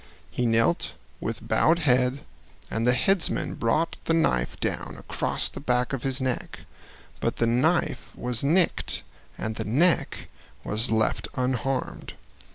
[0.31, 2.21] He knelt with bowed head
[2.71, 6.61] and the headsman brought the knife down across the back of his neck,
[7.19, 9.03] but the knife was nicked
[9.37, 10.27] and the neck
[10.63, 12.15] was left unharmed.